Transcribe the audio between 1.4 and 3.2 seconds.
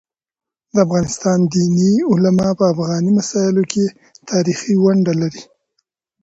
دیني علماء په افغاني